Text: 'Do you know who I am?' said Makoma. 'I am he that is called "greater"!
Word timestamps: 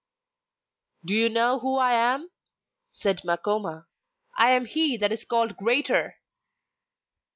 'Do 1.05 1.13
you 1.13 1.29
know 1.29 1.59
who 1.59 1.77
I 1.77 1.91
am?' 1.91 2.31
said 2.89 3.21
Makoma. 3.23 3.85
'I 4.35 4.49
am 4.49 4.65
he 4.65 4.97
that 4.97 5.11
is 5.11 5.25
called 5.25 5.55
"greater"! 5.55 6.17